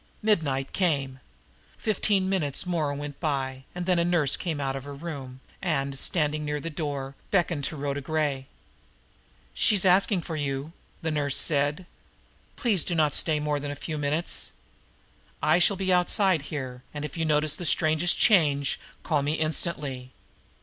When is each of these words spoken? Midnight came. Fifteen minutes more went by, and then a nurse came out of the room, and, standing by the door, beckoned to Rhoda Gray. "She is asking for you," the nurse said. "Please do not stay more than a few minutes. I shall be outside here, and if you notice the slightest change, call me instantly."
Midnight 0.23 0.73
came. 0.73 1.19
Fifteen 1.77 2.27
minutes 2.27 2.65
more 2.65 2.91
went 2.95 3.19
by, 3.19 3.65
and 3.75 3.85
then 3.85 3.99
a 3.99 4.03
nurse 4.03 4.35
came 4.35 4.59
out 4.59 4.75
of 4.75 4.85
the 4.85 4.93
room, 4.93 5.41
and, 5.61 5.95
standing 5.95 6.43
by 6.47 6.57
the 6.59 6.71
door, 6.71 7.13
beckoned 7.29 7.63
to 7.65 7.75
Rhoda 7.77 8.01
Gray. 8.01 8.47
"She 9.53 9.75
is 9.75 9.85
asking 9.85 10.23
for 10.23 10.35
you," 10.35 10.73
the 11.03 11.11
nurse 11.11 11.35
said. 11.37 11.85
"Please 12.55 12.83
do 12.83 12.95
not 12.95 13.13
stay 13.13 13.39
more 13.39 13.59
than 13.59 13.69
a 13.69 13.75
few 13.75 13.99
minutes. 13.99 14.51
I 15.39 15.59
shall 15.59 15.77
be 15.77 15.93
outside 15.93 16.43
here, 16.49 16.81
and 16.95 17.05
if 17.05 17.15
you 17.15 17.23
notice 17.23 17.55
the 17.55 17.63
slightest 17.65 18.17
change, 18.17 18.79
call 19.03 19.21
me 19.21 19.33
instantly." 19.33 20.09